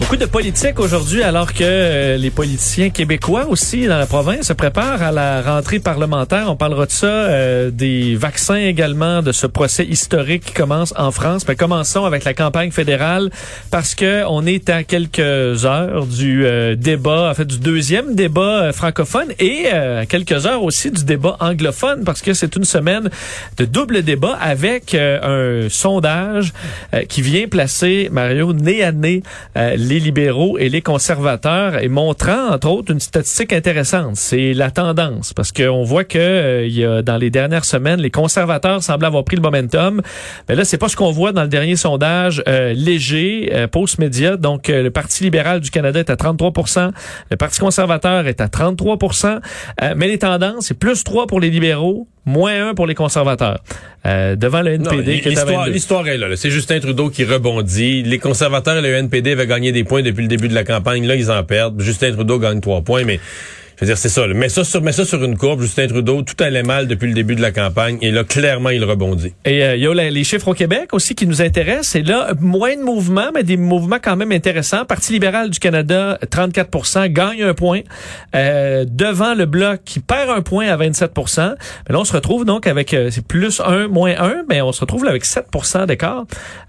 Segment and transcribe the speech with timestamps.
[0.00, 4.54] Beaucoup de politique aujourd'hui, alors que euh, les politiciens québécois aussi dans la province se
[4.54, 6.46] préparent à la rentrée parlementaire.
[6.48, 11.10] On parlera de ça, euh, des vaccins également, de ce procès historique qui commence en
[11.10, 11.46] France.
[11.46, 13.30] Mais commençons avec la campagne fédérale
[13.70, 15.20] parce que on est à quelques
[15.66, 20.90] heures du euh, débat, en fait du deuxième débat francophone et à quelques heures aussi
[20.90, 23.10] du débat anglophone parce que c'est une semaine
[23.58, 26.52] de double débat avec un sondage
[27.08, 29.22] qui vient placer Mario nez à nez
[29.90, 35.32] les libéraux et les conservateurs et montrant entre autres une statistique intéressante, c'est la tendance
[35.32, 39.04] parce qu'on voit que euh, il y a dans les dernières semaines les conservateurs semblent
[39.04, 40.00] avoir pris le momentum,
[40.48, 43.98] mais là c'est pas ce qu'on voit dans le dernier sondage euh, léger euh, Post
[43.98, 44.36] Média.
[44.36, 46.92] Donc le Parti libéral du Canada est à 33%
[47.28, 48.96] le Parti conservateur est à 33
[49.96, 53.62] mais les tendances c'est plus 3 pour les libéraux, moins 1 pour les conservateurs.
[54.06, 55.22] Euh, devant le NPD.
[55.68, 56.28] L'histoire est là.
[56.28, 56.36] là.
[56.36, 58.02] C'est Justin Trudeau qui rebondit.
[58.02, 61.06] Les conservateurs et le NPD avaient gagné des points depuis le début de la campagne.
[61.06, 61.80] Là, ils en perdent.
[61.80, 63.20] Justin Trudeau gagne trois points, mais
[63.86, 64.26] dire, c'est ça.
[64.26, 65.62] Mets ça, sur, mets ça sur une courbe.
[65.62, 67.98] Justin Trudeau, tout allait mal depuis le début de la campagne.
[68.02, 69.32] Et là, clairement, il rebondit.
[69.44, 71.96] Et euh, il y a les chiffres au Québec aussi qui nous intéressent.
[71.96, 74.84] Et là, moins de mouvements, mais des mouvements quand même intéressants.
[74.84, 77.80] Parti libéral du Canada, 34% gagne un point.
[78.34, 81.54] Euh, devant le Bloc qui perd un point à 27%
[81.88, 84.80] Mais là, on se retrouve donc avec euh, plus 1, moins 1, mais on se
[84.80, 86.24] retrouve là avec 7% d'écart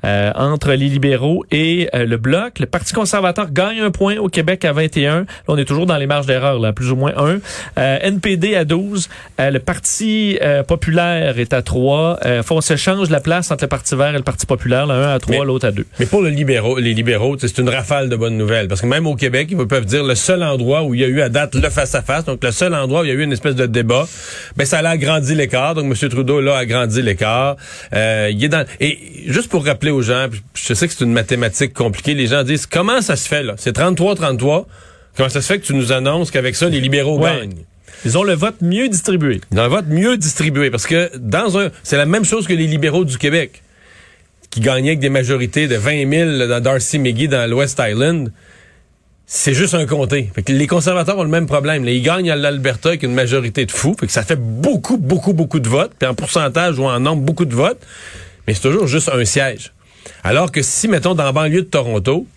[0.06, 2.60] euh, entre les libéraux et le Bloc.
[2.60, 5.22] Le Parti conservateur gagne un point au Québec à 21.
[5.22, 7.40] Là, on est toujours dans les marges d'erreur, là, plus ou moins 1.
[7.78, 9.10] Euh, NPD à 12.
[9.40, 12.20] Euh, le Parti euh, populaire est à 3.
[12.26, 14.86] Euh, faut on se change la place entre le Parti vert et le Parti populaire.
[14.86, 15.84] L'un à 3, l'autre à 2.
[16.00, 18.68] Mais pour le libéraux, les libéraux, c'est une rafale de bonnes nouvelles.
[18.68, 21.08] Parce que même au Québec, ils peuvent dire le seul endroit où il y a
[21.08, 23.34] eu à date le face-à-face, donc le seul endroit où il y a eu une
[23.34, 24.08] espèce de débat,
[24.58, 25.74] ben ça a agrandi l'écart.
[25.74, 26.10] Donc M.
[26.10, 27.56] Trudeau, là, a agrandi l'écart.
[27.94, 28.64] Euh, il est dans...
[28.80, 32.44] Et juste pour rappeler aux gens, je sais que c'est une mathématique compliquée, les gens
[32.44, 33.56] disent comment ça se fait là?
[33.58, 34.66] C'est 33-33.
[35.16, 37.66] Comment ça se fait que tu nous annonces qu'avec ça, les libéraux gagnent?
[38.06, 39.42] Ils ont le vote mieux distribué.
[39.52, 42.54] Ils ont le vote mieux distribué parce que dans un, c'est la même chose que
[42.54, 43.62] les libéraux du Québec
[44.50, 48.32] qui gagnaient avec des majorités de 20 000 dans Darcy McGee dans l'West Island.
[49.26, 50.30] C'est juste un comté.
[50.36, 51.88] Fait que les conservateurs ont le même problème.
[51.88, 53.96] ils gagnent à l'Alberta avec une majorité de fous.
[53.98, 55.94] Fait que ça fait beaucoup, beaucoup, beaucoup de votes.
[55.98, 57.80] Puis en pourcentage ou en nombre, beaucoup de votes.
[58.46, 59.72] Mais c'est toujours juste un siège.
[60.24, 62.28] Alors que si, mettons, dans la banlieue de Toronto,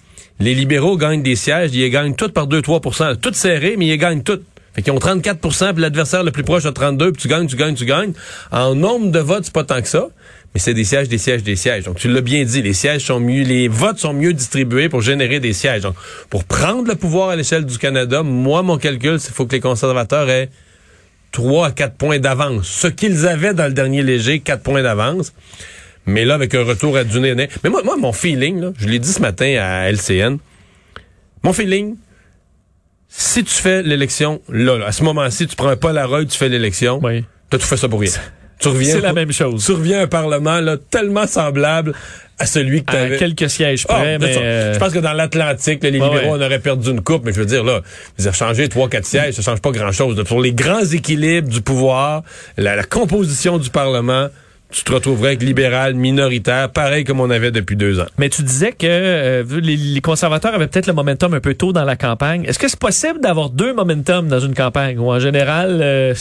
[0.40, 4.22] les libéraux gagnent des sièges, ils gagnent toutes par 2-3% Toutes serrées, mais ils gagnent
[4.22, 4.44] toutes.
[4.74, 7.56] Fait qu'ils ont 34% puis l'adversaire le plus proche a 32, puis tu gagnes, tu
[7.56, 8.12] gagnes, tu gagnes.
[8.50, 10.08] En nombre de votes, c'est pas tant que ça,
[10.52, 11.84] mais c'est des sièges, des sièges, des sièges.
[11.84, 15.00] Donc tu l'as bien dit, les sièges sont mieux, les votes sont mieux distribués pour
[15.00, 15.82] générer des sièges.
[15.82, 15.94] Donc
[16.28, 19.60] pour prendre le pouvoir à l'échelle du Canada, moi mon calcul, c'est faut que les
[19.60, 20.50] conservateurs aient
[21.30, 22.66] 3 à 4 points d'avance.
[22.66, 25.32] Ce qu'ils avaient dans le dernier léger, 4 points d'avance.
[26.06, 28.98] Mais là, avec un retour à du Mais moi, moi mon feeling, là, je l'ai
[28.98, 30.36] dit ce matin à LCN,
[31.42, 31.96] mon feeling,
[33.08, 36.48] si tu fais l'élection, là, à ce moment-ci, tu prends pas la rue, tu fais
[36.48, 37.24] l'élection, oui.
[37.52, 38.10] as tout fait ça pour rien.
[38.58, 39.64] Tu reviens, c'est la même chose.
[39.64, 41.94] Tu reviens à un parlement là, tellement semblable
[42.38, 43.16] à celui que tu avais.
[43.16, 44.74] quelques sièges près, ah, mais...
[44.74, 47.46] Je pense que dans l'Atlantique, les libéraux, on aurait perdu une coupe, mais je veux
[47.46, 47.80] dire, là,
[48.18, 50.22] ils ont changé trois, quatre sièges, ça change pas grand-chose.
[50.24, 52.24] Pour les grands équilibres du pouvoir,
[52.56, 54.28] la composition du Parlement,
[54.74, 58.06] tu te retrouverais avec libéral minoritaire, pareil comme on avait depuis deux ans.
[58.18, 61.84] Mais tu disais que euh, les, conservateurs avaient peut-être le momentum un peu tôt dans
[61.84, 62.44] la campagne.
[62.44, 64.98] Est-ce que c'est possible d'avoir deux momentum dans une campagne?
[64.98, 66.14] Ou en général, euh,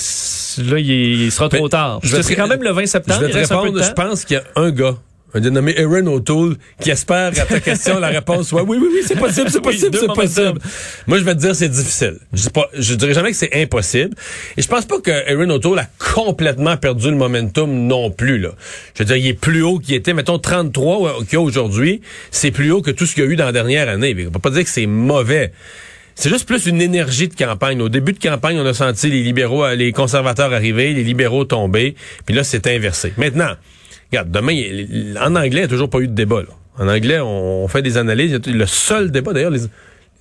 [0.60, 2.00] là, il, sera trop tard?
[2.04, 3.22] C'est quand même le 20 septembre.
[3.22, 4.96] Je vais te répondre, je pense qu'il y a un gars
[5.34, 9.02] un dénommé Aaron O'Toole qui espère à ta question la réponse soit oui oui oui
[9.06, 10.60] c'est possible c'est possible c'est possible.
[11.08, 12.18] Moi je vais te dire c'est difficile.
[12.34, 14.16] Je pas je dirais jamais que c'est impossible
[14.58, 18.50] et je pense pas que Aaron O'Toole a complètement perdu le momentum non plus là.
[18.96, 22.02] Je veux dire il est plus haut qu'il était mettons 33 qu'il y a aujourd'hui,
[22.32, 24.16] c'est plus haut que tout ce qu'il y a eu dans la dernière année.
[24.28, 25.52] On peut pas dire que c'est mauvais.
[26.16, 27.82] C'est juste plus une énergie de campagne.
[27.82, 31.96] Au début de campagne, on a senti les libéraux, les conservateurs arriver, les libéraux tomber,
[32.26, 33.14] puis là, c'est inversé.
[33.18, 33.54] Maintenant,
[34.14, 34.54] Regarde, demain,
[35.20, 36.44] en anglais, il n'y a toujours pas eu de débat.
[36.78, 38.40] En anglais, on, fait des analyses.
[38.46, 39.62] Le seul débat, d'ailleurs, les,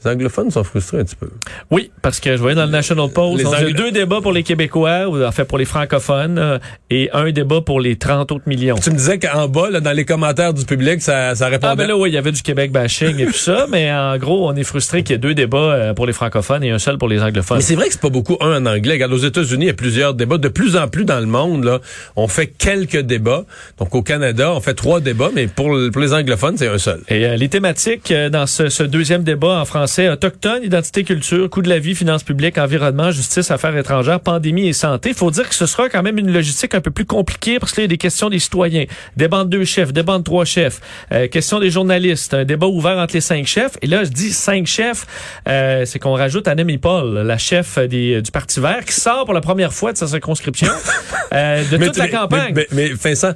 [0.04, 1.28] Les anglophones sont frustrés un petit peu.
[1.70, 4.20] Oui, parce que je voyais dans le National Post, Les on a Anglo- deux débats
[4.20, 6.58] pour les Québécois, ou en fait pour les francophones, euh,
[6.90, 8.76] et un débat pour les 30 autres millions.
[8.82, 11.72] Tu me disais qu'en bas, là, dans les commentaires du public, ça, ça répondait.
[11.72, 14.16] Ah ben là oui, il y avait du Québec bashing et tout ça, mais en
[14.18, 16.78] gros, on est frustré qu'il y ait deux débats euh, pour les francophones et un
[16.78, 17.58] seul pour les anglophones.
[17.58, 18.94] Mais c'est vrai que c'est pas beaucoup un en anglais.
[18.94, 20.38] Regarde, aux États-Unis, il y a plusieurs débats.
[20.38, 21.80] De plus en plus dans le monde, là,
[22.16, 23.44] on fait quelques débats.
[23.78, 27.00] Donc au Canada, on fait trois débats, mais pour, pour les anglophones, c'est un seul.
[27.08, 31.62] Et euh, les thématiques dans ce, ce deuxième débat en français, autochtone, identité, culture, coût
[31.62, 35.10] de la vie, finances publiques, environnement, justice, affaires étrangères, pandémie et santé.
[35.10, 37.72] Il faut dire que ce sera quand même une logistique un peu plus compliquée parce
[37.72, 38.84] qu'il y a des questions des citoyens,
[39.16, 40.80] débat de deux chefs, débat de trois chefs,
[41.12, 43.76] euh, question des journalistes, un débat ouvert entre les cinq chefs.
[43.82, 45.06] Et là, je dis cinq chefs,
[45.48, 49.34] euh, c'est qu'on rajoute Annemie Paul, la chef des, du Parti vert, qui sort pour
[49.34, 50.68] la première fois de sa circonscription
[51.32, 52.52] euh, de toute la campagne.
[52.54, 53.32] Mais, mais, mais Vincent,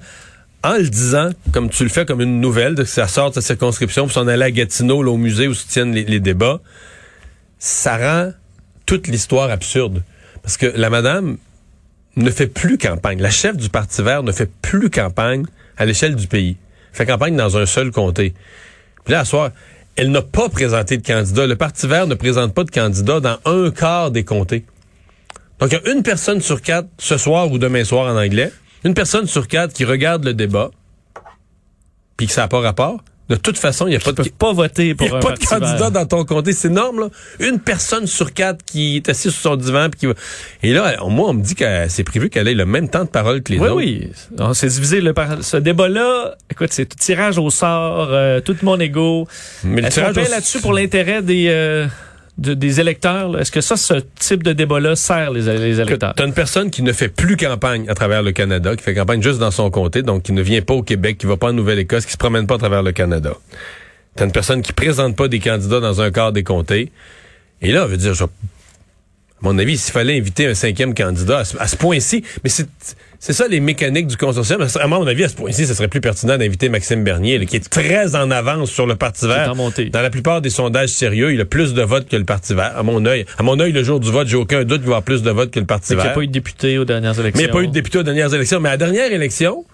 [0.66, 3.36] en le disant, comme tu le fais comme une nouvelle, de que ça sort de
[3.36, 6.60] sa circonscription, pour s'en aller à Gatineau, au musée où se tiennent les, débats,
[7.60, 8.32] ça rend
[8.84, 10.02] toute l'histoire absurde.
[10.42, 11.36] Parce que la madame
[12.16, 13.20] ne fait plus campagne.
[13.20, 15.44] La chef du Parti vert ne fait plus campagne
[15.76, 16.56] à l'échelle du pays.
[16.92, 18.34] Fait campagne dans un seul comté.
[19.04, 19.50] Puis là, à soir,
[19.94, 21.46] elle n'a pas présenté de candidat.
[21.46, 24.64] Le Parti vert ne présente pas de candidat dans un quart des comtés.
[25.60, 28.52] Donc, il y a une personne sur quatre ce soir ou demain soir en anglais,
[28.84, 30.70] une personne sur quatre qui regarde le débat,
[32.16, 33.00] puis que ça n'a pas rapport.
[33.28, 34.22] De toute façon, il n'y a pas de...
[34.28, 37.08] Pas voter pour n'y a un pas de candidat dans ton comté, c'est énorme, là.
[37.40, 40.12] Une personne sur quatre qui est assise sur son divan puis qui va.
[40.62, 43.08] Et là, moi, on me dit que c'est prévu qu'elle ait le même temps de
[43.08, 43.76] parole que les Oui, autres.
[43.78, 44.10] oui.
[44.38, 46.36] On s'est divisé le par- ce débat-là.
[46.52, 49.26] Écoute, c'est tout tirage au sort, euh, tout mon ego.
[49.64, 51.88] Mais le tirage au- là-dessus pour l'intérêt des euh,
[52.38, 53.38] de- des électeurs?
[53.38, 56.14] Est-ce que ça, ce type de débat-là sert les, les électeurs?
[56.14, 59.22] T'as une personne qui ne fait plus campagne à travers le Canada, qui fait campagne
[59.22, 61.52] juste dans son comté, donc qui ne vient pas au Québec, qui va pas en
[61.52, 63.32] Nouvelle-Écosse, qui se promène pas à travers le Canada.
[64.14, 66.90] T'as une personne qui présente pas des candidats dans un quart des comtés.
[67.62, 68.28] Et là, on veut dire, je- à
[69.52, 72.66] mon avis, s'il fallait inviter un cinquième candidat à ce, à ce point-ci, mais c'est
[73.18, 74.64] c'est ça les mécaniques du consortium.
[74.78, 77.56] À mon avis, à ce point-ci, ce serait plus pertinent d'inviter Maxime Bernier, là, qui
[77.56, 79.50] est très en avance sur le Parti vert.
[79.52, 79.86] en montée.
[79.86, 82.72] Dans la plupart des sondages sérieux, il a plus de votes que le Parti vert.
[82.76, 84.96] À mon œil, à mon œil, le jour du vote, j'ai aucun doute qu'il va
[84.96, 86.12] avoir plus de votes que le Parti C'est qu'il n'y vert.
[86.12, 87.38] a pas eu de député aux dernières élections.
[87.38, 88.60] Mais il n'y a pas eu de député aux dernières élections.
[88.60, 89.64] Mais à la dernière élection,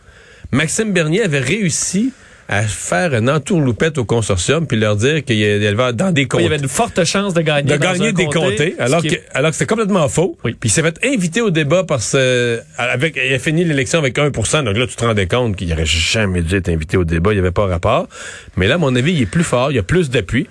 [0.52, 2.12] Maxime Bernier avait réussi
[2.48, 6.28] à faire une entourloupette au consortium puis leur dire qu'il y avait dans des Oui,
[6.28, 6.44] comtés.
[6.44, 7.62] il y avait une forte chance de gagner.
[7.72, 10.08] de dans gagner un des comté, comtés, ce alors que, est- alors que c'est complètement
[10.08, 10.36] faux.
[10.44, 10.54] Oui.
[10.58, 14.16] Puis il s'est fait inviter au débat parce que avec il a fini l'élection avec
[14.18, 17.30] 1% donc là tu te rendais compte qu'il n'aurait jamais dû être invité au débat,
[17.32, 18.08] il n'y avait pas rapport.
[18.56, 20.46] Mais là, à mon avis, il est plus fort, il y a plus d'appui.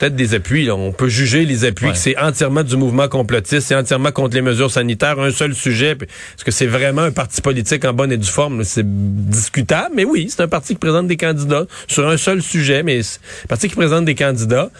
[0.00, 1.92] Peut-être des appuis, là, on peut juger les appuis, Ouais.
[1.92, 5.90] que c'est entièrement du mouvement complotiste, c'est entièrement contre les mesures sanitaires, un seul sujet.
[5.90, 8.64] Est-ce que c'est vraiment un parti politique en bonne et due forme?
[8.64, 12.82] C'est discutable, mais oui, c'est un parti qui présente des candidats sur un seul sujet,
[12.82, 14.70] mais c'est un parti qui présente des candidats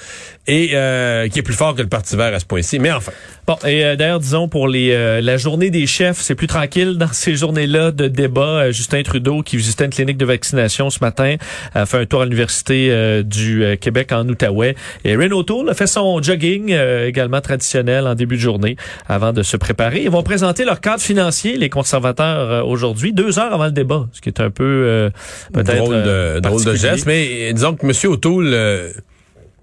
[0.50, 2.80] et euh, qui est plus fort que le Parti vert à ce point-ci.
[2.80, 3.12] Mais enfin,
[3.46, 6.98] Bon, et euh, d'ailleurs, disons, pour les euh, la journée des chefs, c'est plus tranquille
[6.98, 8.42] dans ces journées-là de débat.
[8.42, 11.36] Euh, Justin Trudeau, qui visitait une clinique de vaccination ce matin,
[11.74, 14.76] a fait un tour à l'Université euh, du euh, Québec en Outaouais.
[15.04, 18.76] Et Renault a fait son jogging, euh, également traditionnel, en début de journée,
[19.08, 20.02] avant de se préparer.
[20.02, 24.06] Ils vont présenter leur cadre financier, les conservateurs, euh, aujourd'hui, deux heures avant le débat,
[24.12, 25.10] ce qui est un peu euh,
[25.52, 27.06] peut-être drôle de, drôle de geste.
[27.06, 28.12] Mais disons que M.
[28.12, 28.92] O'Toole, euh,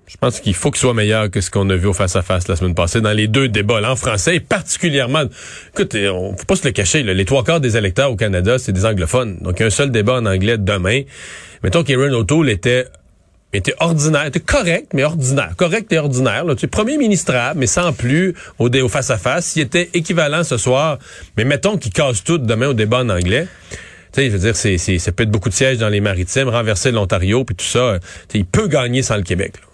[0.08, 2.56] je pense qu'il faut qu'il soit meilleur que ce qu'on a vu au face-à-face la
[2.56, 5.24] semaine passée dans les deux débats, là, en français particulièrement.
[5.74, 8.16] Écoute, euh, on faut pas se le cacher, là, les trois quarts des électeurs au
[8.16, 9.38] Canada, c'est des anglophones.
[9.42, 11.02] Donc, il y a un seul débat en anglais demain.
[11.64, 12.88] Mettons qu'Aaron O'Toole était
[13.54, 15.54] était ordinaire, était correct, mais ordinaire.
[15.58, 16.44] Correct et ordinaire.
[16.44, 16.56] Là.
[16.56, 19.56] Tu premier ministrable, mais sans plus au, dé- au face-à-face.
[19.56, 21.00] Il était équivalent ce soir,
[21.38, 23.48] mais mettons qu'il casse tout demain au débat en anglais.
[24.12, 26.02] Tu sais, je veux dire, c'est, c'est, ça peut être beaucoup de sièges dans les
[26.02, 28.00] maritimes, renverser l'Ontario, puis tout ça.
[28.34, 29.54] Il peut gagner sans le Québec.
[29.62, 29.67] là.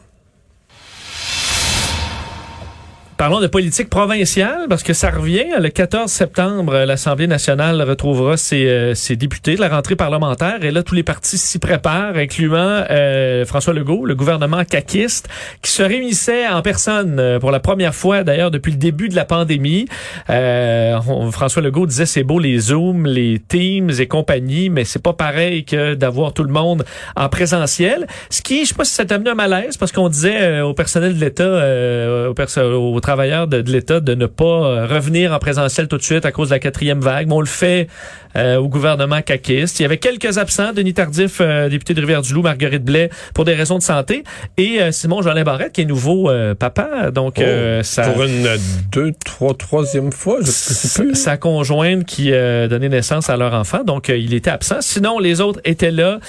[3.16, 5.46] Parlons de politique provinciale parce que ça revient.
[5.60, 10.72] Le 14 septembre, l'Assemblée nationale retrouvera ses, euh, ses députés de la rentrée parlementaire et
[10.72, 15.30] là, tous les partis s'y préparent, incluant euh, François Legault, le gouvernement caquiste,
[15.62, 19.16] qui se réunissait en personne euh, pour la première fois d'ailleurs depuis le début de
[19.16, 19.86] la pandémie.
[20.30, 21.00] Euh,
[21.32, 25.64] François Legault disait c'est beau les Zooms, les Teams et compagnie, mais c'est pas pareil
[25.66, 26.84] que d'avoir tout le monde
[27.16, 28.08] en présentiel.
[28.30, 30.66] Ce qui, je sais pas si ça t'a amené un malaise parce qu'on disait euh,
[30.66, 34.88] au personnel de l'État, euh, aux, perso- travailleurs de, de l'État de ne pas euh,
[34.88, 37.28] revenir en présentiel tout de suite à cause de la quatrième vague.
[37.28, 37.88] Mais on le fait
[38.36, 39.80] euh, au gouvernement caquiste.
[39.80, 43.54] Il y avait quelques absents, Denis Tardif, euh, député de Rivière-du-Loup, Marguerite Blais, pour des
[43.54, 44.24] raisons de santé,
[44.58, 47.12] et euh, Simon Jolin Barrette, qui est nouveau papa.
[47.12, 47.42] Donc,
[47.84, 48.48] ça, Pour une
[48.92, 51.16] deux, trois, troisième fois, je sais plus.
[51.16, 53.84] Sa conjointe qui donnait naissance à leur enfant.
[53.84, 54.82] Donc, il était absent.
[54.82, 56.20] Sinon, les autres étaient là.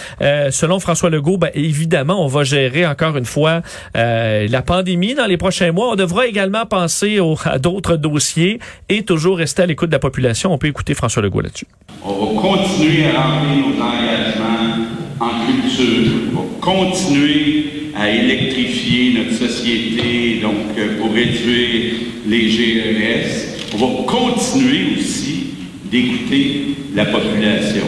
[0.51, 3.63] selon François Legault, ben, évidemment, on va gérer encore une fois
[3.95, 5.93] la pandémie dans les prochains mois.
[5.93, 8.59] On devra également penser à d'autres dossiers
[8.89, 10.53] et toujours rester à l'écoute de la population.
[10.53, 11.67] On peut écouter François Legault là-dessus.
[12.03, 14.87] On va continuer à remplir nos engagements
[15.21, 16.13] en culture.
[16.33, 21.95] On va continuer à électrifier notre société, donc euh, pour réduire
[22.27, 23.75] les GES.
[23.75, 25.47] On va continuer aussi
[25.91, 27.85] d'écouter la population.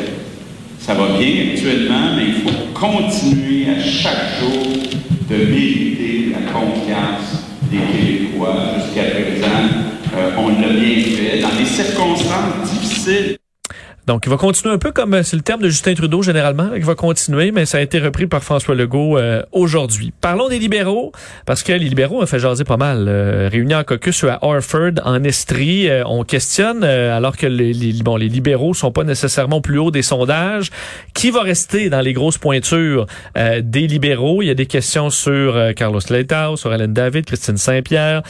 [0.78, 4.62] Ça va bien actuellement, mais il faut continuer à chaque jour
[5.28, 8.74] de mériter la confiance des Québécois.
[8.76, 9.46] Jusqu'à présent,
[10.16, 13.38] euh, on l'a bien fait dans des circonstances difficiles.
[14.06, 16.68] Donc, il va continuer un peu comme euh, c'est le terme de Justin Trudeau généralement,
[16.76, 20.12] il va continuer, mais ça a été repris par François Legault euh, aujourd'hui.
[20.20, 21.10] Parlons des libéraux,
[21.44, 23.06] parce que les libéraux ont fait jaser pas mal.
[23.08, 28.28] Euh, réunis en caucus à Orford, en Estrie, on questionne, alors que les, bon, les
[28.28, 30.70] libéraux sont pas nécessairement plus haut des sondages,
[31.12, 34.42] qui va rester dans les grosses pointures des libéraux?
[34.42, 38.22] Il y a des questions sur Carlos Leitao, sur Hélène David, Christine Saint-Pierre,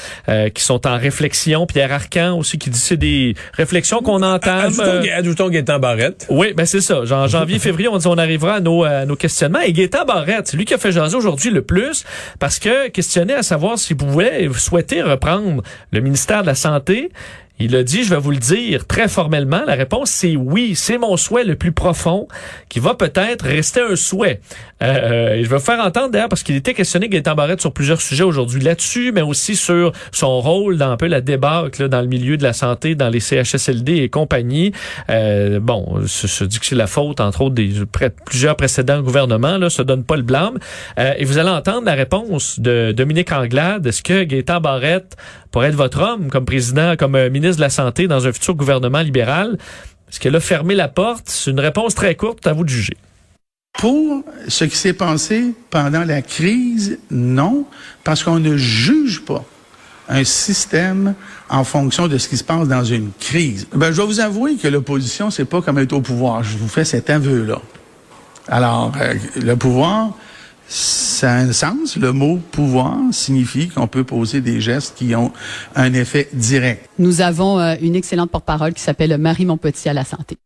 [0.54, 1.66] qui sont en réflexion.
[1.66, 4.72] Pierre Arcan aussi, qui dit c'est des réflexions qu'on entame.
[5.16, 6.26] Ajoutons, Barrette.
[6.30, 7.00] Oui, ben c'est ça.
[7.00, 9.60] En janvier, février, on dit on arrivera à nos, nos questionnements.
[9.60, 12.04] Et Gaétan Barrette, c'est lui qui a fait jaser aujourd'hui le plus
[12.38, 17.10] parce que questionné à savoir s'il pouvait souhaiter reprendre le ministère de la Santé
[17.58, 20.98] il a dit, je vais vous le dire très formellement, la réponse c'est oui, c'est
[20.98, 22.28] mon souhait le plus profond
[22.68, 24.40] qui va peut-être rester un souhait.
[24.82, 28.24] Euh, je vais faire entendre d'ailleurs parce qu'il était questionné Gaëtan Barrette sur plusieurs sujets
[28.24, 32.36] aujourd'hui là-dessus, mais aussi sur son rôle dans un peu la débâcle dans le milieu
[32.36, 34.72] de la santé, dans les CHSLD et compagnie.
[35.08, 37.72] Euh, bon, se, dit que c'est la faute entre autres des
[38.26, 40.58] plusieurs précédents gouvernements, là, se donne pas le blâme.
[40.98, 43.86] Euh, et vous allez entendre la réponse de Dominique Anglade.
[43.86, 45.16] Est-ce que Gaëtan Barrette
[45.50, 49.00] pourrait être votre homme comme président, comme ministre de la Santé dans un futur gouvernement
[49.00, 49.58] libéral.
[50.08, 51.28] Est-ce qu'elle a fermé la porte?
[51.28, 52.96] C'est une réponse très courte, à vous de juger.
[53.78, 57.66] Pour ce qui s'est passé pendant la crise, non,
[58.02, 59.44] parce qu'on ne juge pas
[60.08, 61.14] un système
[61.48, 63.66] en fonction de ce qui se passe dans une crise.
[63.74, 66.42] Ben, je dois vous avouer que l'opposition, c'est pas comme être au pouvoir.
[66.42, 67.60] Je vous fais cet aveu-là.
[68.48, 70.16] Alors, euh, le pouvoir,
[70.68, 71.96] ça a un sens.
[71.96, 75.32] Le mot pouvoir signifie qu'on peut poser des gestes qui ont
[75.74, 76.88] un effet direct.
[76.98, 80.36] Nous avons euh, une excellente porte-parole qui s'appelle Marie Montpetit à la santé.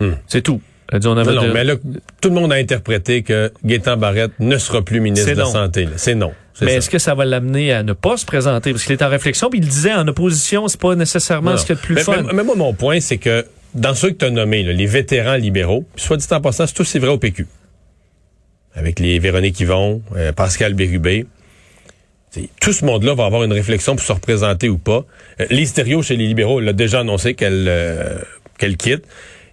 [0.00, 0.12] Hmm.
[0.26, 0.60] C'est tout.
[0.92, 1.14] non,
[1.54, 1.74] mais là,
[2.20, 5.88] tout le monde a interprété que Gaétan Barrette ne sera plus ministre de la Santé.
[5.96, 6.32] C'est non.
[6.60, 8.72] Mais est-ce que ça va l'amener à ne pas se présenter?
[8.72, 11.74] Parce qu'il est en réflexion, puis il disait en opposition, c'est pas nécessairement ce qu'il
[11.74, 12.22] y a de plus fun.
[12.34, 15.86] Mais, moi, mon point, c'est que dans ceux que tu as nommés, les vétérans libéraux,
[15.96, 17.46] soit dit en passant, c'est tout c'est vrai au PQ
[18.74, 21.26] avec les Véronique Yvon, euh, Pascal Bérubé.
[22.60, 25.04] tout ce monde-là va avoir une réflexion pour se représenter ou pas.
[25.40, 28.18] Euh, L'Hystério chez les libéraux l'a déjà annoncé qu'elle euh,
[28.58, 29.04] qu'elle quitte.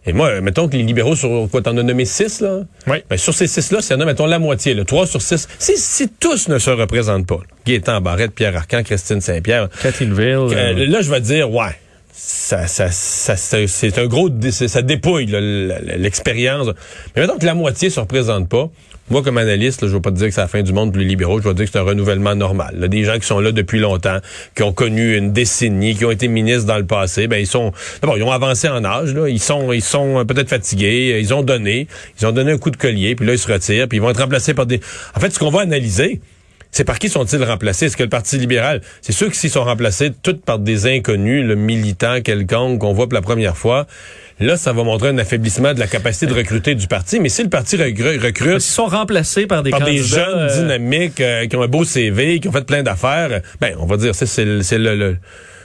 [0.06, 2.62] Et moi, mettons que les libéraux, sur quoi, t'en as nommé six, là?
[2.88, 2.98] Oui.
[3.10, 5.48] Ben, sur ces six-là, c'est mettons, la moitié, là, trois sur six.
[5.60, 9.70] Si, si tous ne se représentent pas, Gaétan Barrette, Pierre Arcan, Christine Saint-Pierre.
[9.84, 10.58] Catherine Ville.
[10.58, 11.76] Euh, là, je vais dire, ouais.
[12.12, 16.68] Ça, ça, ça, c'est un gros, ça dépouille l'expérience.
[17.16, 18.70] Mais mettons que la moitié se représente pas.
[19.10, 21.00] Moi, comme analyste, je ne veux pas dire que c'est la fin du monde pour
[21.00, 22.88] les libéraux, je vais dire que c'est un renouvellement normal.
[22.90, 24.20] Des gens qui sont là depuis longtemps,
[24.56, 27.72] qui ont connu une décennie, qui ont été ministres dans le passé, ben ils sont
[28.02, 31.42] d'abord ils ont avancé en âge, là, ils sont ils sont peut-être fatigués, ils ont
[31.42, 31.88] donné,
[32.20, 34.12] ils ont donné un coup de collier, puis là ils se retirent, puis ils vont
[34.12, 34.80] être remplacés par des.
[35.16, 36.22] En fait, ce qu'on va analyser,
[36.72, 37.88] c'est par qui sont-ils remplacés?
[37.88, 41.44] Est-ce que le Parti libéral, c'est ceux qui s'y sont remplacés toutes par des inconnus,
[41.46, 43.88] le militant quelconque qu'on voit pour la première fois.
[44.40, 47.20] Là, ça va montrer un affaiblissement de la capacité de recruter du parti.
[47.20, 48.54] Mais si le parti recrute...
[48.56, 51.84] Ils sont remplacés par des par des jeunes euh, dynamiques euh, qui ont un beau
[51.84, 54.62] CV, qui ont fait plein d'affaires, ben, on va dire, c'est le,
[54.96, 55.18] le,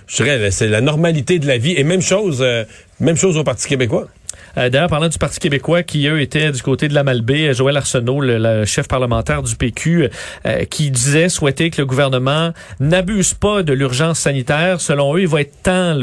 [0.08, 1.74] je dirais, c'est la normalité de la vie.
[1.76, 2.64] Et même chose, euh,
[2.98, 4.08] même chose au Parti québécois.
[4.56, 7.76] Euh, d'ailleurs, parlant du Parti québécois qui, eux, étaient du côté de la Malbaie, Joël
[7.76, 10.08] Arsenault, le, chef parlementaire du PQ,
[10.46, 14.80] euh, qui disait souhaiter que le gouvernement n'abuse pas de l'urgence sanitaire.
[14.80, 15.98] Selon eux, il va être temps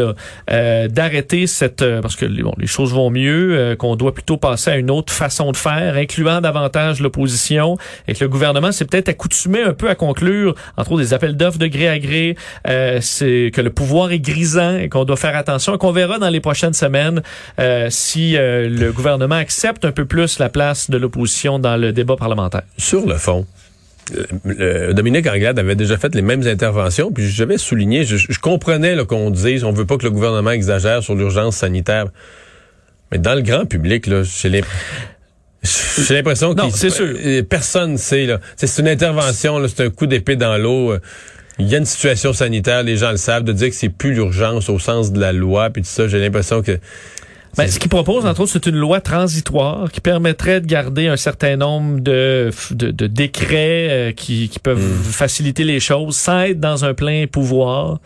[0.49, 1.83] euh, d'arrêter cette...
[2.01, 5.51] parce que bon, les choses vont mieux, qu'on doit plutôt passer à une autre façon
[5.51, 7.77] de faire, incluant davantage l'opposition,
[8.07, 11.37] et que le gouvernement s'est peut-être accoutumé un peu à conclure, entre autres, des appels
[11.37, 12.35] d'offres de gré à gré,
[13.01, 16.39] c'est que le pouvoir est grisant et qu'on doit faire attention qu'on verra dans les
[16.39, 17.21] prochaines semaines
[17.89, 22.15] si euh, le gouvernement accepte un peu plus la place de l'opposition dans le débat
[22.15, 22.63] parlementaire?
[22.77, 23.45] Sur le fond,
[24.91, 29.63] Dominique Anglade avait déjà fait les mêmes interventions, puis j'avais souligné, je, comprenais qu'on dise
[29.63, 32.07] on veut pas que le gouvernement exagère sur l'urgence sanitaire.
[33.11, 34.65] Mais dans le grand public, là, j'ai l'imp-
[35.63, 38.25] j'ai l'impression que personne sait.
[38.25, 38.39] là.
[38.55, 40.93] C'est une intervention, c'est un coup d'épée dans l'eau.
[40.93, 40.99] euh,
[41.59, 44.13] Il y a une situation sanitaire, les gens le savent, de dire que c'est plus
[44.13, 46.79] l'urgence au sens de la loi, puis tout ça, j'ai l'impression que...
[47.57, 51.17] Ben, ce qu'il propose, entre autres, c'est une loi transitoire qui permettrait de garder un
[51.17, 55.03] certain nombre de, de, de décrets euh, qui, qui peuvent Hmm.
[55.03, 57.99] faciliter les choses sans être dans un plein pouvoir.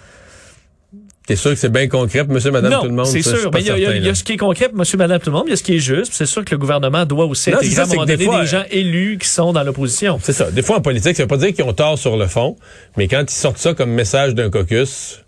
[1.28, 3.06] T'es sûr que c'est bien concret pour monsieur, madame, non, tout le monde?
[3.08, 3.50] c'est sûr.
[3.52, 5.46] Mais il y, y a- ce qui est concret pour monsieur, madame, tout le monde.
[5.48, 6.14] Il y a ce qui est juste.
[6.14, 8.18] C'est sûr que le gouvernement doit aussi Non, c'est intégrer ça, à un moment des
[8.26, 10.20] fois, des gens élus qui sont dans l'opposition.
[10.22, 10.52] C'est ça.
[10.52, 12.58] Des fois, en politique, ça veut pas dire qu'ils ont tort sur le fond,
[12.96, 15.22] mais quand ils sortent ça comme message d'un caucus,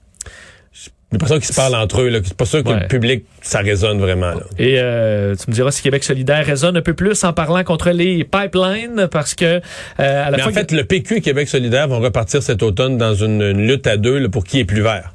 [1.11, 2.09] j'ai l'impression qu'ils se parlent entre eux.
[2.09, 2.19] là.
[2.23, 2.81] C'est pas sûr que Ouais.
[2.81, 4.31] le public, ça résonne vraiment.
[4.31, 4.41] Là.
[4.59, 7.91] Et euh, tu me diras si Québec solidaire résonne un peu plus en parlant contre
[7.91, 9.59] les pipelines parce que euh,
[9.99, 12.97] à la Mais fois en fait, le PQ et Québec solidaire vont repartir cet automne
[12.97, 15.13] dans une, une lutte à deux là, pour qui est plus vert.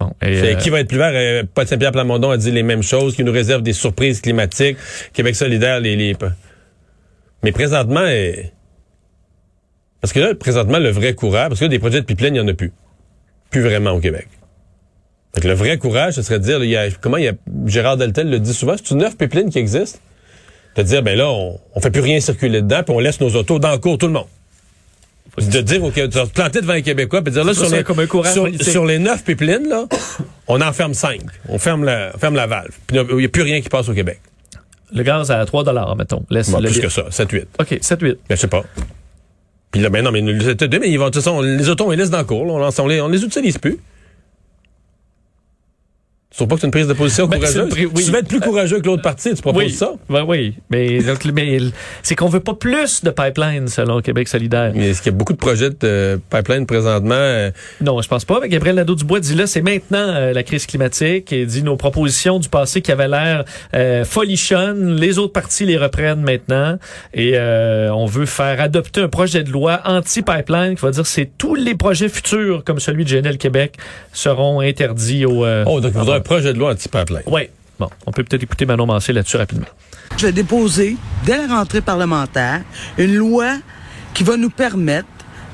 [0.00, 1.12] Bon, et, euh, Qui va être plus vert?
[1.14, 4.76] Euh, Paul Saint-Pierre Plamondon a dit les mêmes choses, qui nous réserve des surprises climatiques.
[5.12, 5.96] Québec solidaire, les...
[5.96, 6.16] les...
[7.42, 8.04] Mais présentement...
[8.04, 8.32] euh,
[10.00, 12.40] Parce que là, présentement, le vrai courage, parce que là, des projets de pipeline, il
[12.42, 12.72] n'y en a plus.
[13.50, 14.28] Plus vraiment au Québec.
[15.34, 17.24] Fait que le vrai courage, ce serait de dire, là, il y a, comment il
[17.24, 17.32] y a,
[17.66, 19.98] Gérard Deltel le dit souvent, c'est une neuf pipelines qui existent.
[20.76, 23.34] De dire, ben là, on, on fait plus rien circuler dedans, puis on laisse nos
[23.34, 24.26] autos dans le cours, tout le monde.
[25.36, 27.84] De dire, OK, de se planter devant les Québécois, puis de dire, là, sur les,
[27.84, 29.84] comme un courage sur, les neuf pipelines, là,
[30.48, 31.20] on en ferme cinq.
[31.48, 32.70] On ferme la, on ferme la valve.
[32.86, 34.20] Puis il n'y a plus rien qui passe au Québec.
[34.92, 36.24] le gaz à 3 dollars, mettons.
[36.30, 37.44] Laisse Bon, le plus que ça, 7-8.
[37.60, 38.00] OK, 7-8.
[38.00, 38.64] Ben, je sais pas.
[39.70, 40.32] Puis là, ben non, mais, mais
[40.90, 42.46] ils vont, de toute façon, les autos, on les laisse dans le cours.
[42.46, 42.52] là.
[42.54, 43.78] on, lance- on les, on les utilise plus.
[46.30, 47.56] Tu trouves pas que c'est une prise de position Ben, courageuse?
[47.64, 48.04] une pri- oui.
[48.04, 49.92] Tu veux être plus courageux que l'autre parti, tu proposes Oui, ça?
[50.10, 50.54] ben oui.
[50.68, 51.58] Mais, donc, mais
[52.02, 54.72] c'est qu'on veut pas plus de pipelines selon Québec solidaire.
[54.74, 57.14] Mais Est-ce qu'il y a beaucoup de projets de euh, pipeline présentement?
[57.14, 58.40] euh, Non, je pense pas.
[58.42, 62.38] Mais Gabriel Nadeau-Dubois dit là, c'est maintenant euh, la crise climatique et dit nos propositions
[62.38, 63.44] du passé qui avaient l'air
[63.74, 66.78] euh, folichonnes, les autres partis les reprennent maintenant
[67.14, 71.30] et euh, on veut faire adopter un projet de loi anti-pipeline qui va dire c'est
[71.38, 73.76] tous les projets futurs comme celui de GNL Québec
[74.12, 75.46] seront interdits au...
[75.46, 77.22] euh, Oh, donc un projet de loi anti-pipeline.
[77.26, 77.50] Ouais.
[77.78, 79.66] Bon, on peut peut-être écouter Manon Mancé là-dessus rapidement.
[80.16, 82.62] Je vais déposer, dès la rentrée parlementaire,
[82.98, 83.56] une loi
[84.14, 85.06] qui va nous permettre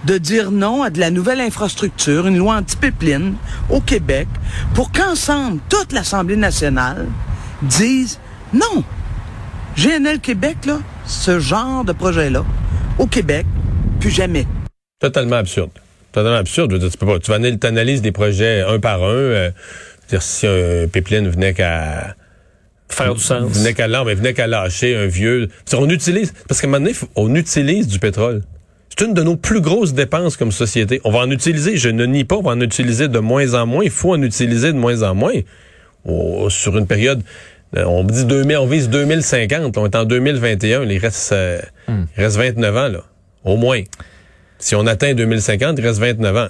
[0.06, 3.35] de dire non à de la nouvelle infrastructure, une loi anti-pipeline
[3.71, 4.28] au Québec,
[4.75, 7.06] pour qu'ensemble, toute l'Assemblée nationale
[7.62, 8.18] dise
[8.52, 8.85] non.
[9.76, 12.44] GNL Québec, là, ce genre de projet-là,
[12.99, 13.44] au Québec,
[14.00, 14.47] plus jamais.
[15.00, 15.71] Totalement absurde.
[16.12, 16.71] Totalement absurde.
[16.71, 17.18] Je veux dire, tu peux pas.
[17.18, 19.06] Tu vas analy- t'analyses des projets un par un.
[19.09, 19.50] euh,
[20.14, 22.14] dire si un pipeline venait qu'à
[22.88, 23.50] Faire du sens.
[23.52, 25.49] venait qu'à mais venait qu'à lâcher un vieux.
[25.71, 28.42] Qu'on utilise, parce qu'à un moment donné, on utilise du pétrole.
[28.97, 31.00] C'est une de nos plus grosses dépenses comme société.
[31.02, 33.67] On va en utiliser, je ne nie pas, on va en utiliser de moins en
[33.67, 33.82] moins.
[33.82, 35.32] Il faut en utiliser de moins en moins.
[36.04, 37.23] Au- sur une période,
[37.76, 39.75] euh, on dit 2000, on vise 2050.
[39.76, 40.84] là, on est en 2021.
[40.84, 43.00] Il reste, euh, il reste 29 ans, là.
[43.43, 43.80] Au moins.
[44.60, 46.49] Si on atteint 2050, il reste 29 ans.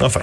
[0.00, 0.22] Enfin.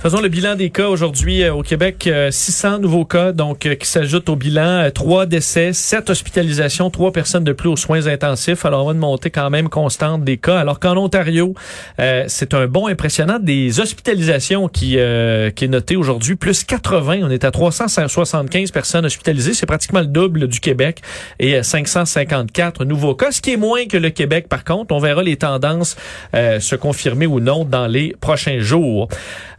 [0.00, 2.06] Faisons le bilan des cas aujourd'hui euh, au Québec.
[2.06, 4.84] euh, 600 nouveaux cas donc euh, qui s'ajoutent au bilan.
[4.84, 8.64] Euh, Trois décès, sept hospitalisations, trois personnes de plus aux soins intensifs.
[8.64, 10.60] Alors on va une montée quand même constante des cas.
[10.60, 11.52] Alors qu'en Ontario,
[11.98, 16.36] euh, c'est un bond impressionnant des hospitalisations qui, euh, qui est noté aujourd'hui.
[16.36, 17.18] Plus 80.
[17.24, 19.52] On est à 375 personnes hospitalisées.
[19.52, 21.02] C'est pratiquement le double du Québec.
[21.40, 23.32] Et euh, 554 nouveaux cas.
[23.32, 24.94] Ce qui est moins que le Québec par contre.
[24.94, 25.96] On verra les tendances
[26.36, 29.08] euh, se confirmer ou non dans les prochains jours.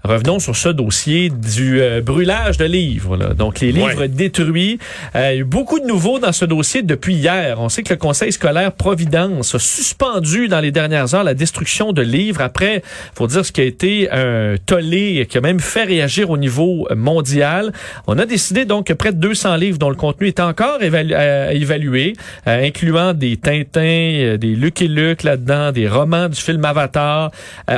[0.03, 3.17] Revenons sur ce dossier du euh, brûlage de livres.
[3.17, 3.33] là.
[3.33, 4.07] Donc, les livres Ouais.
[4.07, 4.79] détruits.
[5.15, 7.59] Euh, il y a eu beaucoup de nouveaux dans ce dossier depuis hier.
[7.59, 11.91] On sait que le Conseil scolaire Providence a suspendu dans les dernières heures la destruction
[11.91, 12.81] de livres après,
[13.13, 16.87] faut dire, ce qui a été un tollé qui a même fait réagir au niveau
[16.95, 17.73] mondial.
[18.07, 21.13] On a décidé donc que près de 200 livres dont le contenu est encore évalu-
[21.13, 22.13] euh, évalué,
[22.47, 27.31] euh, incluant des Tintins, des Lucky Luke là-dedans, des romans du film Avatar,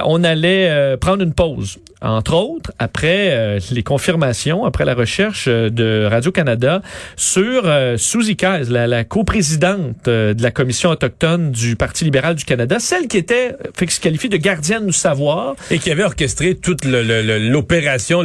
[0.06, 1.80] on allait prendre une pause
[2.18, 6.82] entre autres, après euh, les confirmations, après la recherche euh, de Radio-Canada
[7.16, 8.38] sur euh, Suzy
[8.70, 13.18] la, la coprésidente euh, de la Commission autochtone du Parti libéral du Canada, celle qui
[13.18, 15.56] était fait que se qualifie de gardienne du savoir.
[15.70, 18.24] Et qui avait orchestré toute l'opération.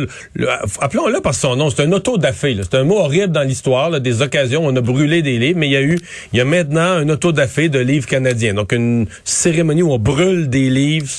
[0.81, 1.71] Appelons-le par son nom.
[1.71, 2.55] C'est un auto-da-fé.
[2.55, 2.63] là.
[2.69, 4.01] C'est un mot horrible dans l'histoire.
[4.01, 5.99] Des occasions, où on a brûlé des livres, mais il y a eu,
[6.33, 8.55] il y a maintenant un auto-da-fé de livres canadiens.
[8.55, 11.11] Donc une cérémonie où on brûle des livres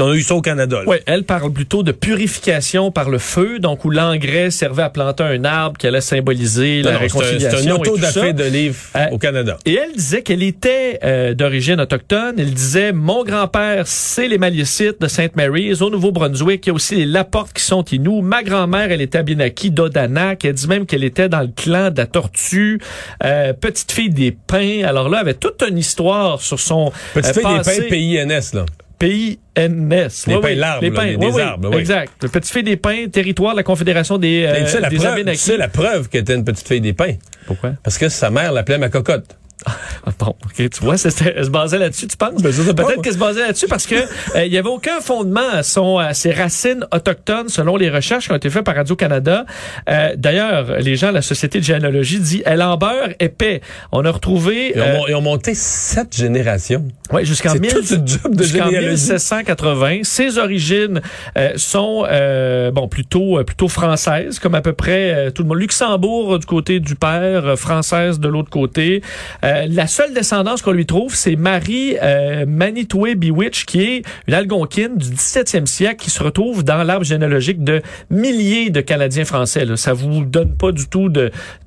[0.00, 0.76] on a eu ça au Canada.
[0.78, 0.84] là.
[0.86, 5.24] Oui, elle parle plutôt de purification par le feu, donc où l'engrais servait à planter
[5.24, 7.58] un arbre qui allait symboliser Non, la non, un- réconciliation.
[7.58, 7.74] C'est un ça.
[7.74, 9.56] auto-dafé de livres Euh, au Canada.
[9.66, 12.34] Et elle disait qu'elle était euh, d'origine autochtone.
[12.38, 16.66] Elle disait mon grand-père, c'est les Malécites de Sainte Mary's au Nouveau-Brunswick.
[16.66, 18.22] Il y a aussi les Laporte qui sont Inuits.
[18.22, 20.44] Ma grand-mère, elle était Abenaki d'Odanak.
[20.44, 22.80] Elle dit même qu'elle était dans le clan de la Tortue.
[23.24, 24.82] Euh, petite fille des Pins.
[24.84, 28.54] Alors là, elle avait toute une histoire sur son Petite euh, fille des pains PINS,
[28.58, 28.64] là.
[28.98, 30.24] PINS.
[30.26, 31.78] Les Oui, pins, l'arbre, les là, pins, des- oui, des oui, arbres.
[31.78, 32.12] Exact.
[32.22, 34.96] Le petit fille des pins, territoire de la Confédération des, euh, tu sais, la des
[34.96, 37.14] preuve, tu sais la preuve qu'elle était une petite fille des pains.
[37.46, 37.72] Pourquoi?
[37.82, 39.36] Parce que sa mère l'appelait ma cocotte.
[39.66, 42.42] Ah, Bon, ok, tu vois, c'était- elle se basait là-dessus, tu penses?
[42.42, 45.62] Ben, Peut-être qu'elle se basait là-dessus parce que euh, il y avait aucun fondement à,
[45.62, 49.46] son, à ses racines autochtones selon les recherches qui ont été faites par Radio-Canada.
[49.88, 53.60] Euh, D'ailleurs, les gens de la Société de généalogie dit elle en beurre épais.
[53.92, 56.84] On a retrouvé Ils ont, euh, mon- ils ont monté sept générations.
[57.12, 58.90] ouais, jusqu'en C'est 1000 toute une job de jusqu'en généalogie.
[58.92, 60.00] 1780.
[60.04, 61.00] Ses origines
[61.38, 65.58] euh, sont euh, bon plutôt euh, plutôt françaises, comme à peu près tout le monde.
[65.58, 69.02] Luxembourg du côté du père, française de l'autre côté.
[69.44, 74.34] Euh, la seule descendance qu'on lui trouve, c'est Marie euh, Manitoué Bewitch, qui est une
[74.34, 79.64] algonquine du 17e siècle, qui se retrouve dans l'arbre généalogique de milliers de Canadiens français.
[79.64, 79.76] Là.
[79.76, 81.10] Ça vous donne pas du tout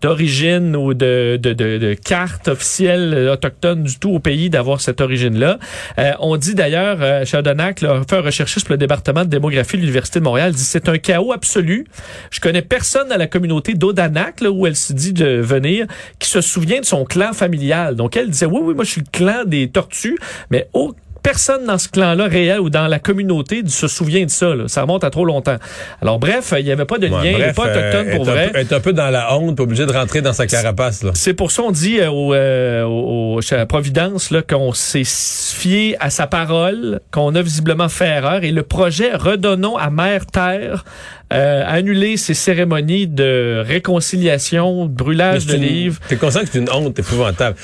[0.01, 5.01] d'origine ou de, de, de, de carte officielle autochtone du tout au pays d'avoir cette
[5.01, 5.59] origine-là.
[5.99, 9.77] Euh, on dit d'ailleurs, euh, Chardonnac là, fait un recherchiste pour le département de démographie
[9.77, 11.85] de l'Université de Montréal, dit c'est un chaos absolu.
[12.31, 15.85] Je connais personne dans la communauté d'Odanak, là, où elle se dit de venir,
[16.17, 17.66] qui se souvient de son clan familial.
[17.95, 20.17] Donc elle disait, oui, oui, moi je suis le clan des tortues,
[20.49, 20.93] mais au
[21.27, 24.55] Personne dans ce clan-là réel ou dans la communauté se souvient de ça.
[24.55, 24.69] là.
[24.69, 25.57] Ça remonte à trop longtemps.
[26.01, 28.15] Alors bref, il n'y avait pas de lien, Ouais, il n'est bref, pas autochtone euh,
[28.15, 28.51] pour un vrai.
[28.55, 31.05] est un peu dans la honte, obligé de rentrer dans sa carapace.
[31.15, 36.09] C'est pour ça on dit euh, au, euh, à Providence là, qu'on s'est fié à
[36.09, 40.85] sa parole, qu'on a visiblement fait erreur et le projet Redonnons à Mère Terre
[41.33, 45.99] euh, a annulé ces cérémonies de réconciliation, de brûlage de une- livres.
[46.07, 47.57] T'es conscient que c'est une honte épouvantable.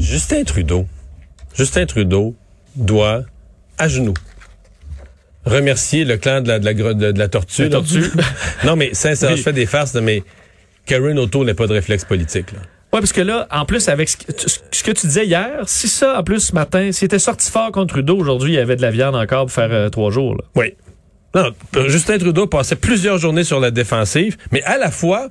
[0.00, 0.86] Justin Trudeau,
[1.56, 2.34] Justin Trudeau
[2.76, 3.22] doit,
[3.78, 4.14] à genoux,
[5.44, 7.64] remercier le clan de la, de la, gro- de, de la tortue.
[7.64, 8.10] La tortue.
[8.64, 9.36] non, mais Oui.
[9.36, 10.22] je fais des farces, mais
[10.86, 12.52] Karen Auto n'a pas de réflexe politique.
[12.52, 12.58] Là.
[12.92, 14.24] Ouais, parce que là, en plus, avec ce que,
[14.72, 17.70] ce que tu disais hier, si ça, en plus, ce matin, s'il était sorti fort
[17.72, 20.34] contre Trudeau, aujourd'hui, il y avait de la viande encore pour faire euh, trois jours.
[20.36, 20.44] là.
[20.54, 20.74] Oui.
[21.34, 25.28] Non, euh, Justin Trudeau passait plusieurs journées sur la défensive, mais à la fois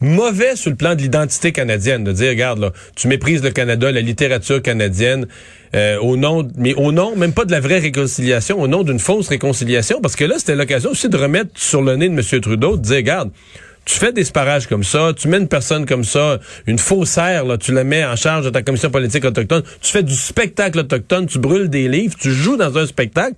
[0.00, 3.92] mauvais sur le plan de l'identité canadienne, de dire, regarde, là, tu méprises le Canada,
[3.92, 5.26] la littérature canadienne,
[5.74, 8.98] euh, au nom, mais au nom même pas de la vraie réconciliation, au nom d'une
[8.98, 12.40] fausse réconciliation, parce que là, c'était l'occasion aussi de remettre sur le nez de M.
[12.40, 13.30] Trudeau, de dire, regarde,
[13.84, 17.58] tu fais des sparages comme ça, tu mets une personne comme ça, une faussaire, là,
[17.58, 21.26] tu la mets en charge de ta commission politique autochtone, tu fais du spectacle autochtone,
[21.26, 23.36] tu brûles des livres, tu joues dans un spectacle,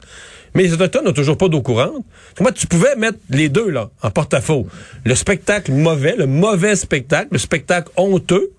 [0.54, 2.04] mais les Autochtones n'ont toujours pas d'eau courante.
[2.40, 4.66] Moi, tu pouvais mettre les deux, là, en porte-à-faux?
[5.04, 8.50] Le spectacle mauvais, le mauvais spectacle, le spectacle honteux,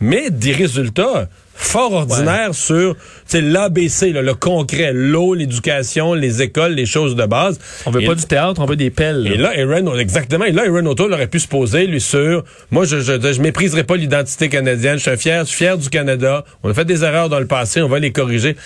[0.00, 6.72] mais des résultats fort ordinaires sur tu sais, l'ABC, le concret, l'eau, l'éducation, les écoles,
[6.72, 7.58] les choses de base.
[7.84, 9.22] On veut Et- pas du théâtre, on veut des pelles.
[9.24, 9.30] là.
[9.34, 10.46] et là, Aaron, exactement.
[10.46, 13.84] Et là, Aaron O'Toole aurait pu se poser, lui, sur, moi, je, je, je mépriserai
[13.84, 14.96] pas l'identité canadienne.
[14.98, 16.46] Je suis fier, je suis fier du Canada.
[16.62, 18.56] On a fait des erreurs dans le passé, on va les corriger.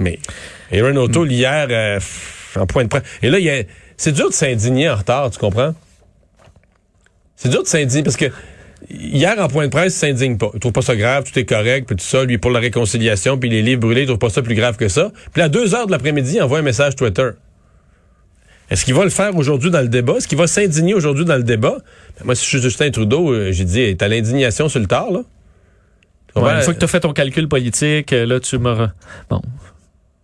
[0.00, 0.18] Mais,
[0.72, 2.00] Aaron O'Toole, hier, euh,
[2.56, 3.02] en point de presse.
[3.22, 3.62] Et là, il y a,
[3.96, 5.74] c'est dur de s'indigner en retard, tu comprends?
[7.36, 8.30] C'est dur de s'indigner parce que,
[8.88, 10.50] Hier, en point de presse, il s'indigne pas.
[10.54, 12.24] Il trouve pas ça grave, tout est correct, puis tout ça.
[12.24, 14.88] Lui, pour la réconciliation, puis les livres brûlés, il trouve pas ça plus grave que
[14.88, 15.12] ça.
[15.32, 17.30] Puis à deux heures de l'après-midi, il envoie un message Twitter.
[18.70, 20.14] Est-ce qu'il va le faire aujourd'hui dans le débat?
[20.14, 21.78] Est-ce qu'il va s'indigner aujourd'hui dans le débat?
[22.18, 25.10] Ben, moi, si je suis Justin Trudeau, euh, j'ai dit, t'as l'indignation sur le tard,
[25.10, 25.22] là?
[26.36, 28.88] Ouais, une fois que tu as fait ton calcul politique, euh, là, tu me...
[29.28, 29.42] Bon.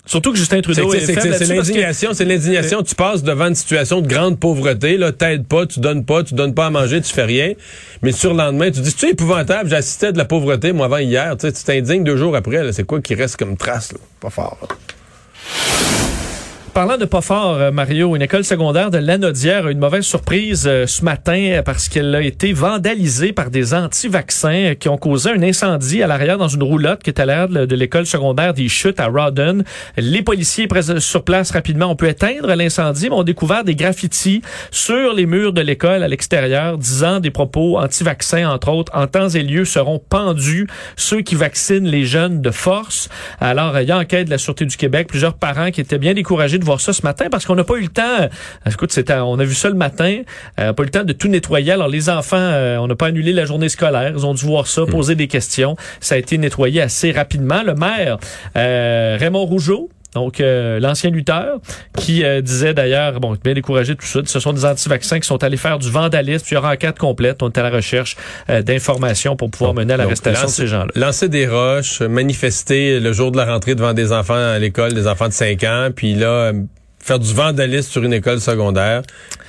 [0.07, 2.83] Surtout que Justin Trudeau est, c'est- faible c'est- que- l'indignation, c'est l'indignation.
[2.85, 6.35] Tu passes devant une situation de grande pauvreté, là, t'aides pas, tu donnes pas, tu
[6.35, 7.55] donnes pas à manger, tu fais rien.
[8.03, 11.37] Mais sur le lendemain, tu dis, c'est épouvantable, j'assistais de la pauvreté, moi, avant hier,
[11.37, 13.99] tu sais, tu t'indignes deux jours après, là, c'est quoi qui reste comme trace, là?
[14.21, 14.69] Pas fort, là.
[16.77, 20.05] Parlant de pas fort, euh, Mario, une école secondaire de Lanaudière a eu une mauvaise
[20.05, 24.99] surprise euh, ce matin euh, parce qu'elle a été vandalisée par des anti-vaccins qui ont
[24.99, 28.53] causé un incendie à l'arrière dans une roulotte qui est à l'arrière de, l'école secondaire
[28.53, 29.65] des Chutes à Rawdon.
[29.97, 35.15] Les policiers sur place rapidement ont pu éteindre l'incendie, mais ont découvert des graffitis sur
[35.15, 38.93] les murs de l'école à l'extérieur disant des propos anti-vaccins, entre autres.
[38.95, 43.09] En temps et lieu seront pendus ceux qui vaccinent les jeunes de force.
[43.41, 46.13] Alors, il y a enquête de la Sûreté du Québec, plusieurs parents qui étaient bien
[46.13, 48.03] découragés de voir ça ce matin parce qu'on n'a pas eu le temps.
[48.21, 50.23] euh, écoute, c'était, on a vu ça le matin.
[50.61, 51.73] Euh, pas eu le temps de tout nettoyer.
[51.73, 54.13] Alors les enfants, euh, on n'a pas annulé la journée scolaire.
[54.15, 55.77] Ils ont dû voir ça, poser des questions.
[56.01, 57.63] Ça a été nettoyé assez rapidement.
[57.63, 58.19] Le maire
[58.57, 61.61] euh, Raymond Rougeau donc euh, l'ancien lutteur,
[61.95, 65.27] qui euh, disait d'ailleurs, bon, bien découragé de tout ça, ce sont des anti-vaccins qui
[65.27, 67.69] sont allés faire du vandalisme, puis il y aura enquête complète, on est à la
[67.69, 68.17] recherche
[68.49, 70.91] euh, d'informations pour pouvoir mener à l'arrestation de ces gens-là.
[70.95, 75.07] Lancer des roches, manifester le jour de la rentrée devant des enfants à l'école, des
[75.07, 76.53] enfants de 5 ans, puis là,
[77.07, 79.03] faire du vandalisme sur une école secondaire.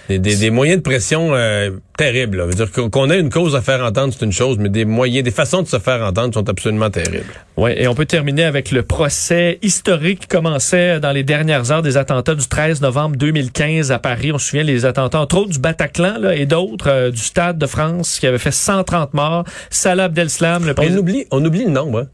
[0.09, 2.37] Des, des, des moyens de pression euh, terribles.
[2.37, 2.45] là.
[2.45, 5.21] Veut dire qu'on ait une cause à faire entendre, c'est une chose, mais des moyens,
[5.25, 7.25] des façons de se faire entendre sont absolument terribles.
[7.57, 11.81] Ouais, et on peut terminer avec le procès historique qui commençait dans les dernières heures
[11.81, 14.31] des attentats du 13 novembre 2015 à Paris.
[14.31, 17.57] On se souvient les attentats, entre autres du Bataclan là, et d'autres euh, du Stade
[17.57, 19.43] de France qui avait fait 130 morts.
[19.69, 20.99] Salah Abdeslam, le On président...
[20.99, 21.99] oublie, on oublie le nombre.
[21.99, 22.07] hein.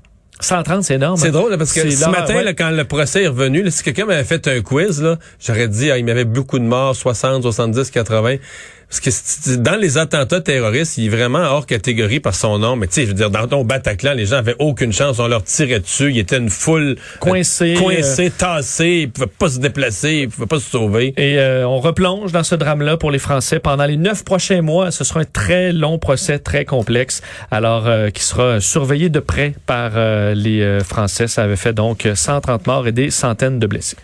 [0.43, 1.17] 130, c'est énorme.
[1.17, 2.43] C'est drôle là, parce que ce matin, ouais.
[2.43, 5.03] là, quand le procès est revenu, là, si quelqu'un m'avait fait un quiz,
[5.39, 8.35] j'aurais dit ah, il y avait beaucoup de morts, 60, 70, 80.
[8.93, 12.75] Parce que dans les attentats terroristes, il est vraiment hors catégorie par son nom.
[12.75, 15.19] Mais tu sais, je veux dire, dans ton Bataclan, les gens avaient aucune chance.
[15.19, 16.11] On leur tirait dessus.
[16.11, 19.01] Il était une foule euh, Coincée, coincée, tassée.
[19.03, 20.13] Ils pouvaient pas se déplacer.
[20.23, 21.13] Ils pouvaient pas se sauver.
[21.17, 24.91] Et euh, on replonge dans ce drame-là pour les Français pendant les neuf prochains mois.
[24.91, 29.53] Ce sera un très long procès, très complexe, alors euh, qui sera surveillé de près
[29.65, 31.27] par euh, les euh, Français.
[31.27, 33.97] Ça avait fait donc 130 morts et des centaines de blessés.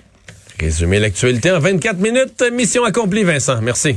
[0.59, 2.43] Résumer l'actualité en 24 minutes.
[2.51, 3.61] Mission accomplie, Vincent.
[3.61, 3.95] Merci.